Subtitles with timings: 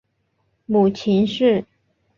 [0.65, 1.63] 母秦氏。